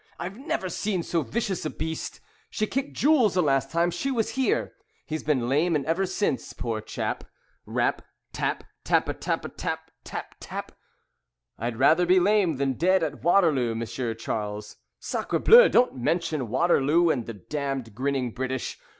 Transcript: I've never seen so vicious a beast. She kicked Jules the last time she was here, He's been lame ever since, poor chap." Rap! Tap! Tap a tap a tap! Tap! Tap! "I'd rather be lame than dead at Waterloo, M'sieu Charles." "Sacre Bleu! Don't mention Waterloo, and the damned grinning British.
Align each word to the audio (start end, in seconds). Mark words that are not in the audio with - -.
I've 0.17 0.35
never 0.39 0.67
seen 0.67 1.03
so 1.03 1.21
vicious 1.21 1.63
a 1.63 1.69
beast. 1.69 2.21
She 2.49 2.65
kicked 2.65 2.93
Jules 2.97 3.35
the 3.35 3.43
last 3.43 3.69
time 3.69 3.91
she 3.91 4.09
was 4.09 4.31
here, 4.31 4.73
He's 5.05 5.21
been 5.21 5.47
lame 5.47 5.77
ever 5.87 6.07
since, 6.07 6.53
poor 6.53 6.81
chap." 6.81 7.23
Rap! 7.67 8.01
Tap! 8.33 8.63
Tap 8.83 9.07
a 9.07 9.13
tap 9.13 9.45
a 9.45 9.49
tap! 9.49 9.91
Tap! 10.03 10.33
Tap! 10.39 10.71
"I'd 11.59 11.77
rather 11.77 12.07
be 12.07 12.19
lame 12.19 12.57
than 12.57 12.73
dead 12.79 13.03
at 13.03 13.21
Waterloo, 13.23 13.75
M'sieu 13.75 14.15
Charles." 14.15 14.77
"Sacre 14.97 15.37
Bleu! 15.37 15.69
Don't 15.69 15.95
mention 15.97 16.47
Waterloo, 16.49 17.11
and 17.11 17.27
the 17.27 17.35
damned 17.35 17.93
grinning 17.93 18.31
British. 18.31 18.79